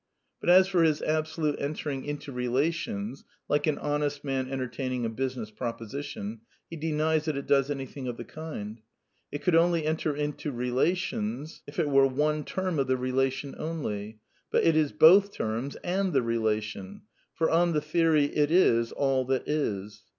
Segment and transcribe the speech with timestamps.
[0.39, 5.51] But as for his Absolute" entering into relations," like an Honest Man entertaining a business
[5.51, 8.81] proposition, he denies that it does anything of the kind.
[9.31, 14.17] It could only enter into relations if it were one term of the relation only;
[14.51, 17.01] h^jj n^ is both terms^ and the relatio n:
[17.35, 20.01] for, on the theory, it is ail that is.